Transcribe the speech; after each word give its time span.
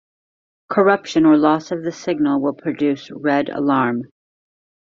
Corruption 0.67 1.27
or 1.27 1.37
loss 1.37 1.69
of 1.69 1.83
the 1.83 1.91
signal 1.91 2.41
will 2.41 2.55
produce 2.55 3.11
"red 3.11 3.49
alarm". 3.49 4.05